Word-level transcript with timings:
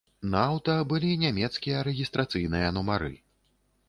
На 0.33 0.39
аўта 0.51 0.77
былі 0.93 1.11
нямецкія 1.23 1.83
рэгістрацыйныя 1.87 2.73
нумары. 2.79 3.13